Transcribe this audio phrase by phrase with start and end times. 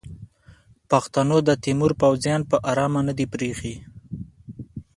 [0.89, 3.75] پښتنو د تیمور پوځیان پر ارامه نه دي پریښي.